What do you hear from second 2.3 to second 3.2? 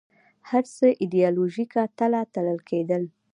تلل کېدل